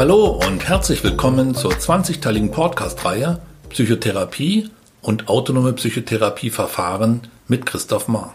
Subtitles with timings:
[0.00, 4.70] Hallo und herzlich willkommen zur 20-teiligen Podcast-Reihe Psychotherapie
[5.02, 8.34] und autonome Psychotherapieverfahren mit Christoph Mahr.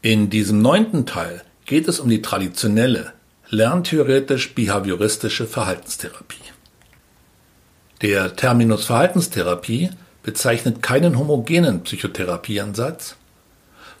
[0.00, 3.12] In diesem neunten Teil geht es um die traditionelle,
[3.50, 6.40] lerntheoretisch-behavioristische Verhaltenstherapie.
[8.00, 9.90] Der Terminus Verhaltenstherapie
[10.22, 13.16] bezeichnet keinen homogenen Psychotherapieansatz,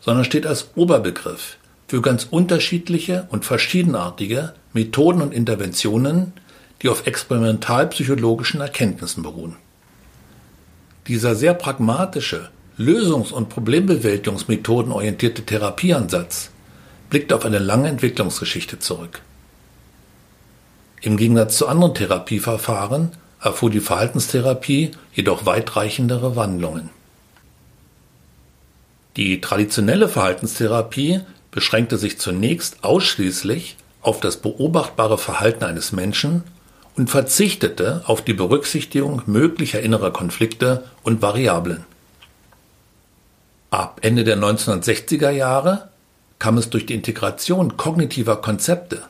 [0.00, 1.58] sondern steht als Oberbegriff
[1.92, 6.32] für ganz unterschiedliche und verschiedenartige Methoden und Interventionen,
[6.80, 9.56] die auf experimentalpsychologischen Erkenntnissen beruhen.
[11.06, 16.48] Dieser sehr pragmatische, lösungs- und problembewältigungsmethodenorientierte Therapieansatz
[17.10, 19.20] blickt auf eine lange Entwicklungsgeschichte zurück.
[21.02, 26.88] Im Gegensatz zu anderen Therapieverfahren erfuhr die Verhaltenstherapie jedoch weitreichendere Wandlungen.
[29.16, 31.20] Die traditionelle Verhaltenstherapie
[31.52, 36.42] beschränkte sich zunächst ausschließlich auf das beobachtbare Verhalten eines Menschen
[36.96, 41.84] und verzichtete auf die Berücksichtigung möglicher innerer Konflikte und Variablen.
[43.70, 45.88] Ab Ende der 1960er Jahre
[46.38, 49.02] kam es durch die Integration kognitiver Konzepte,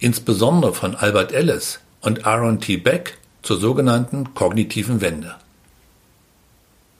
[0.00, 2.78] insbesondere von Albert Ellis und Aaron T.
[2.78, 5.36] Beck, zur sogenannten kognitiven Wende.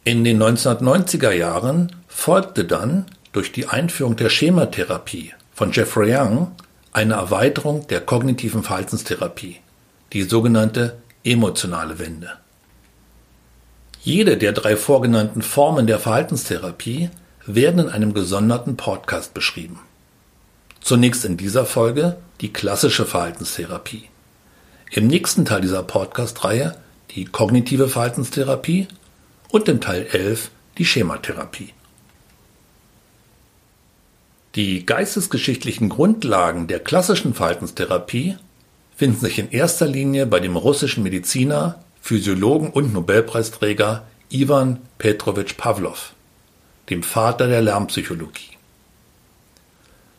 [0.05, 6.53] In den 1990er Jahren folgte dann durch die Einführung der Schematherapie von Jeffrey Young
[6.93, 9.59] eine Erweiterung der kognitiven Verhaltenstherapie,
[10.15, 12.31] die sogenannte emotionale Wende.
[14.01, 17.11] Jede der drei vorgenannten Formen der Verhaltenstherapie
[17.45, 19.81] werden in einem gesonderten Podcast beschrieben.
[20.81, 24.09] Zunächst in dieser Folge die klassische Verhaltenstherapie.
[24.91, 26.75] Im nächsten Teil dieser Podcast-Reihe
[27.11, 28.89] die kognitive Verhaltenstherapie
[29.51, 31.76] und im Teil 11 die Schematherapie.
[34.57, 38.37] Die geistesgeschichtlichen Grundlagen der klassischen Verhaltenstherapie
[38.97, 46.15] finden sich in erster Linie bei dem russischen Mediziner, Physiologen und Nobelpreisträger Ivan Petrovich Pavlov,
[46.89, 48.57] dem Vater der Lärmpsychologie.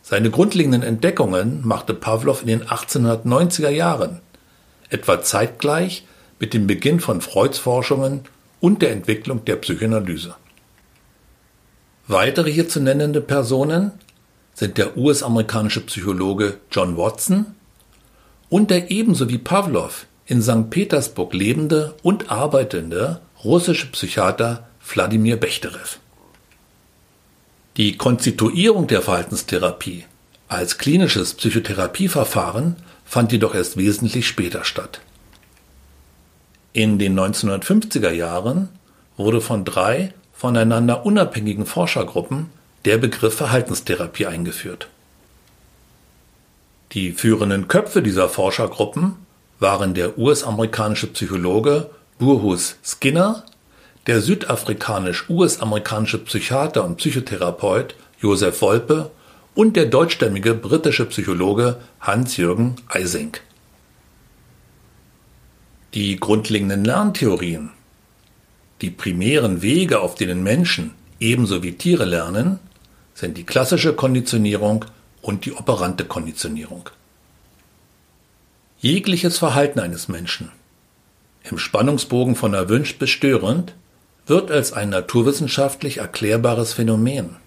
[0.03, 4.22] Seine grundlegenden Entdeckungen machte Pavlov in den 1890er Jahren,
[4.89, 6.06] etwa zeitgleich
[6.39, 8.22] mit dem Beginn von Freuds Forschungen
[8.59, 10.35] und der Entwicklung der Psychoanalyse.
[12.07, 13.94] Weitere hier zu nennende Personen
[14.57, 17.45] sind der US-amerikanische Psychologe John Watson
[18.50, 20.72] und der ebenso wie Pavlov in St.
[20.72, 26.00] Petersburg lebende und arbeitende russische Psychiater Wladimir Bechterew.
[27.78, 30.06] Die Konstituierung der Verhaltenstherapie
[30.47, 35.01] als klinisches Psychotherapieverfahren fand jedoch erst wesentlich später statt.
[36.74, 38.69] In den 1950er Jahren
[39.18, 42.56] wurde von drei voneinander unabhängigen Forschergruppen
[42.88, 44.88] der Begriff Verhaltenstherapie eingeführt.
[46.94, 49.18] Die führenden Köpfe dieser Forschergruppen
[49.59, 53.44] waren der US-amerikanische Psychologe Burhus Skinner,
[54.08, 59.12] der südafrikanisch-US-amerikanische Psychiater und Psychotherapeut Josef Wolpe
[59.54, 63.36] und der deutschstämmige britische Psychologe Hans-Jürgen Eising.
[65.94, 67.72] Die grundlegenden Lerntheorien,
[68.80, 72.59] die primären Wege, auf denen Menschen ebenso wie Tiere lernen,
[73.17, 74.85] sind die klassische Konditionierung
[75.23, 76.91] und die operante Konditionierung.
[78.79, 80.51] Jegliches Verhalten eines Menschen,
[81.44, 83.73] im Spannungsbogen von erwünscht bis störend,
[84.27, 87.38] wird als ein naturwissenschaftlich erklärbares Phänomen.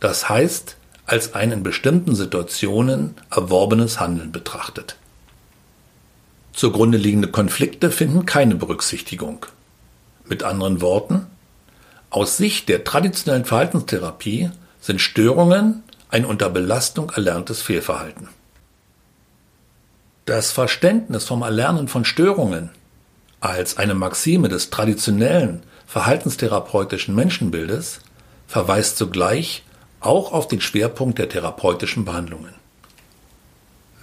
[0.00, 4.96] Das heißt, als ein in bestimmten Situationen erworbenes Handeln betrachtet.
[6.54, 9.44] Zugrunde liegende Konflikte finden keine Berücksichtigung.
[10.26, 11.26] Mit anderen Worten,
[12.14, 18.28] aus Sicht der traditionellen Verhaltenstherapie sind Störungen ein unter Belastung erlerntes Fehlverhalten.
[20.24, 22.70] Das Verständnis vom Erlernen von Störungen
[23.40, 27.98] als eine Maxime des traditionellen verhaltenstherapeutischen Menschenbildes
[28.46, 29.64] verweist zugleich
[29.98, 32.54] auch auf den Schwerpunkt der therapeutischen Behandlungen.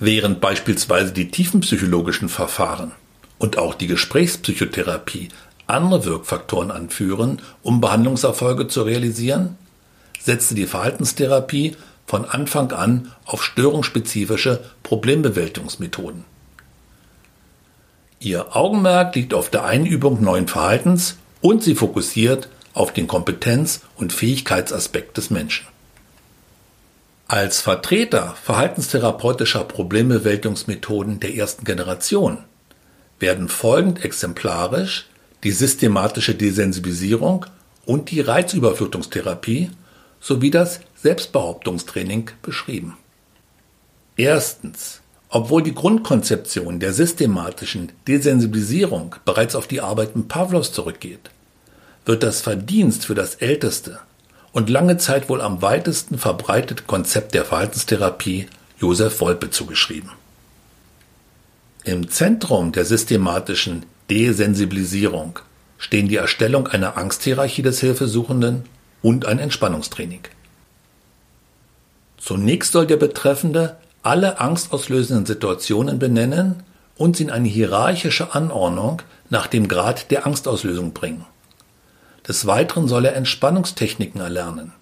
[0.02, 2.92] Während beispielsweise die tiefenpsychologischen Verfahren
[3.38, 5.30] und auch die Gesprächspsychotherapie
[5.72, 9.58] andere Wirkfaktoren anführen, um Behandlungserfolge zu realisieren,
[10.20, 11.76] setzte die Verhaltenstherapie
[12.06, 16.26] von Anfang an auf störungsspezifische Problembewältigungsmethoden.
[18.20, 24.14] Ihr Augenmerk liegt auf der Einübung neuen Verhaltens und sie fokussiert auf den Kompetenz- und
[24.14, 25.66] Fähigkeitsaspekt des Menschen.
[27.28, 32.40] Als Vertreter verhaltenstherapeutischer Problembewältigungsmethoden der ersten Generation
[33.20, 35.06] werden folgend exemplarisch
[35.44, 37.46] die systematische Desensibilisierung
[37.86, 39.72] und die Reizüberflutungstherapie
[40.20, 42.98] sowie das Selbstbehauptungstraining beschrieben.
[44.18, 45.02] Erstens
[45.34, 51.32] Obwohl die Grundkonzeption der systematischen Desensibilisierung bereits auf die Arbeiten Pavlos zurückgeht,
[52.06, 54.00] wird das Verdienst für das älteste
[54.52, 58.48] und lange Zeit wohl am weitesten verbreitete Konzept der Verhaltenstherapie
[58.80, 60.12] Josef Wolpe zugeschrieben.
[61.86, 65.40] Im Zentrum der systematischen Desensibilisierung
[65.78, 68.64] stehen die Erstellung einer Angsthierarchie des Hilfesuchenden
[69.02, 70.20] und ein Entspannungstraining.
[72.18, 76.64] Zunächst soll der Betreffende alle angstauslösenden Situationen benennen
[76.98, 81.26] und sie in eine hierarchische Anordnung nach dem Grad der Angstauslösung bringen.
[82.28, 84.74] Des Weiteren soll er Entspannungstechniken erlernen.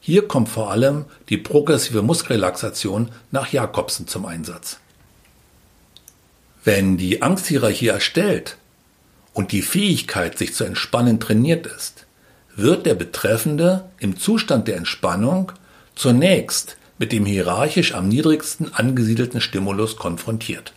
[0.00, 4.80] Hier kommt vor allem die progressive Muskelrelaxation nach Jakobsen zum Einsatz.
[6.66, 8.56] Wenn die Angsthierarchie erstellt
[9.32, 12.06] und die Fähigkeit, sich zu entspannen, trainiert ist,
[12.56, 15.52] wird der Betreffende im Zustand der Entspannung
[15.94, 20.72] zunächst mit dem hierarchisch am niedrigsten angesiedelten Stimulus konfrontiert.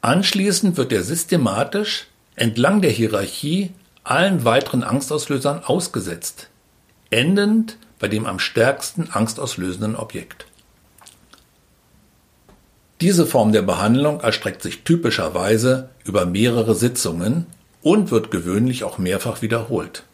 [0.00, 6.48] Anschließend wird er systematisch entlang der Hierarchie allen weiteren Angstauslösern ausgesetzt,
[7.10, 10.46] endend bei dem am stärksten angstauslösenden Objekt.
[13.02, 17.46] Diese Form der Behandlung erstreckt sich typischerweise über mehrere Sitzungen
[17.82, 20.04] und wird gewöhnlich auch mehrfach wiederholt.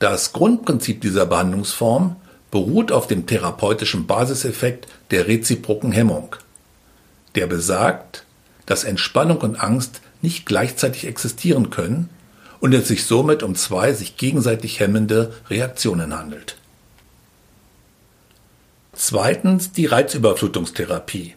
[0.00, 2.16] Das Grundprinzip dieser Behandlungsform
[2.50, 6.36] beruht auf dem therapeutischen Basiseffekt der reziproken Hemmung,
[7.36, 8.26] der besagt,
[8.66, 12.10] dass Entspannung und Angst nicht gleichzeitig existieren können
[12.60, 16.59] und es sich somit um zwei sich gegenseitig hemmende Reaktionen handelt.
[19.02, 21.32] Zweitens die Reizüberflutungstherapie,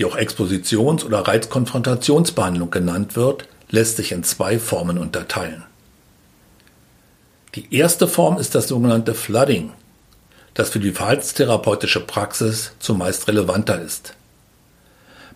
[0.00, 5.62] die auch Expositions- oder Reizkonfrontationsbehandlung genannt wird, lässt sich in zwei Formen unterteilen.
[7.54, 9.70] Die erste Form ist das sogenannte Flooding,
[10.54, 14.14] das für die verhaltenstherapeutische Praxis zumeist relevanter ist.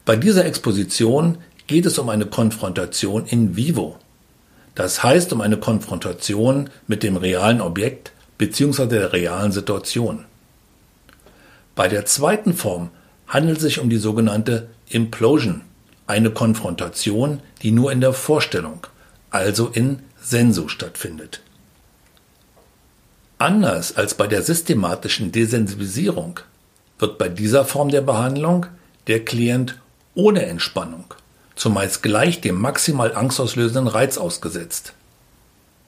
[0.04, 1.38] Bei dieser Exposition
[1.68, 4.00] geht es um eine Konfrontation in vivo,
[4.74, 8.86] das heißt um eine Konfrontation mit dem realen Objekt bzw.
[8.86, 10.24] der realen Situation.
[11.78, 12.90] Bei der zweiten Form
[13.28, 15.60] handelt es sich um die sogenannte Implosion,
[16.08, 18.84] eine Konfrontation, die nur in der Vorstellung,
[19.30, 21.40] also in Sensu stattfindet.
[23.38, 26.40] Anders als bei der systematischen Desensibilisierung
[26.98, 28.66] wird bei dieser Form der Behandlung
[29.06, 29.78] der Klient
[30.16, 31.14] ohne Entspannung
[31.54, 34.94] zumeist gleich dem maximal angstauslösenden Reiz ausgesetzt.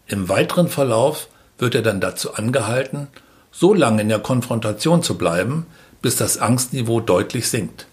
[0.06, 1.26] Im weiteren Verlauf
[1.58, 3.08] wird er dann dazu angehalten,
[3.52, 5.67] so lange in der Konfrontation zu bleiben,
[6.02, 7.87] bis das Angstniveau deutlich sinkt.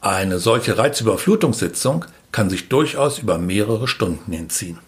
[0.00, 4.78] Eine solche Reizüberflutungssitzung kann sich durchaus über mehrere Stunden hinziehen.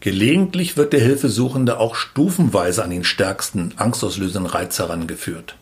[0.00, 5.56] Gelegentlich wird der Hilfesuchende auch stufenweise an den stärksten angstauslösenden Reiz herangeführt.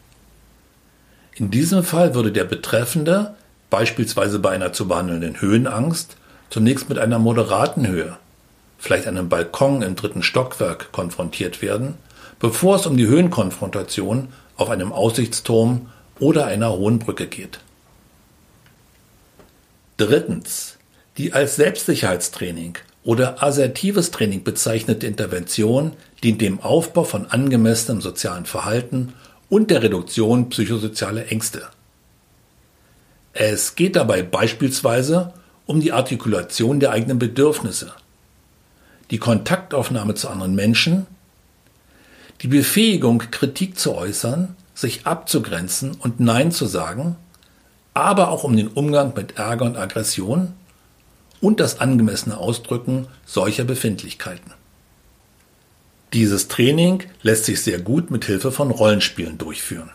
[1.35, 3.35] In diesem Fall würde der Betreffende
[3.71, 6.17] beispielsweise bei einer zu behandelnden Höhenangst,
[6.51, 8.17] zunächst mit einer moderaten Höhe,
[8.79, 11.95] vielleicht einem Balkon im dritten Stockwerk, konfrontiert werden,
[12.41, 15.89] bevor es um die Höhenkonfrontation auf einem Aussichtsturm
[16.19, 17.61] oder einer hohen Brücke geht.
[19.97, 20.77] Drittens.
[21.17, 25.93] Die als Selbstsicherheitstraining oder assertives Training bezeichnete Intervention
[26.23, 29.15] dient dem Aufbau von angemessenem sozialen Verhalten
[29.49, 31.63] und der Reduktion psychosozialer Ängste.
[33.33, 35.33] Es geht dabei beispielsweise
[35.67, 37.93] um die Artikulation der eigenen Bedürfnisse,
[39.11, 41.07] die Kontaktaufnahme zu anderen Menschen,
[42.43, 47.17] die Befähigung, Kritik zu äußern, sich abzugrenzen und Nein zu sagen,
[47.95, 50.53] aber auch um den Umgang mit Ärger und Aggression
[51.41, 54.53] und das angemessene Ausdrücken solcher Befindlichkeiten.
[56.13, 59.91] Dieses Training lässt sich sehr gut mit Hilfe von Rollenspielen durchführen.